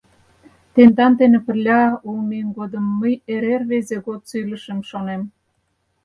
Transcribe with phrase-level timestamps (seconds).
[0.73, 5.21] —Тендан дене пырля улмем годым мый эре рвезе годсо илышем шонем.